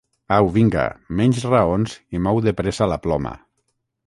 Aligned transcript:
Au, 0.35 0.47
vinga, 0.55 0.85
menys 1.19 1.41
raons 1.53 1.93
i 2.19 2.23
mou 2.29 2.43
de 2.47 2.55
pressa 2.63 2.89
la 2.95 2.99
ploma! 3.05 3.37